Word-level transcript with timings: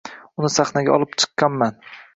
Uni 0.43 0.51
sahnaga 0.53 0.97
olib 0.97 1.15
chiqqanman. 1.25 1.81